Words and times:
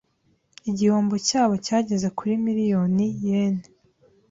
Igihombo 0.69 1.15
cyabo 1.27 1.53
cyageze 1.65 2.07
kuri 2.17 2.33
miliyoni 2.45 3.05
yen. 3.25 3.55